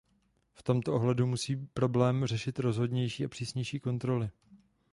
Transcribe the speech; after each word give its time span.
V 0.53 0.63
tomto 0.63 0.93
ohledu 0.95 1.27
musí 1.27 1.55
problém 1.55 2.25
řešit 2.25 2.59
rozhodnější 2.59 3.25
a 3.25 3.27
přísnější 3.27 3.79
kontroly. 3.79 4.29